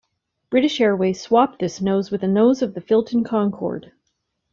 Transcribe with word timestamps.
British 0.49 0.81
Airways 0.81 1.21
swapped 1.21 1.59
this 1.59 1.79
nose 1.79 2.09
with 2.09 2.21
the 2.21 2.27
nose 2.27 2.63
of 2.63 2.73
the 2.73 2.81
Filton 2.81 3.23
Concorde. 3.23 3.91